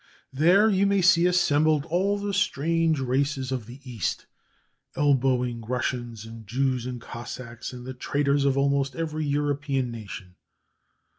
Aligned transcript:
There 0.33 0.67
you 0.67 0.87
may 0.87 1.03
see 1.03 1.27
assembled 1.27 1.85
all 1.85 2.17
the 2.17 2.33
strange 2.33 2.99
races 2.99 3.51
of 3.51 3.67
the 3.67 3.79
East, 3.83 4.25
elbowing 4.95 5.61
Russians, 5.61 6.25
and 6.25 6.47
Jews, 6.47 6.87
and 6.87 6.99
Cossacks, 6.99 7.71
and 7.71 7.85
the 7.85 7.93
traders 7.93 8.43
of 8.43 8.57
almost 8.57 8.95
every 8.95 9.27
European 9.27 9.91
nation. 9.91 10.37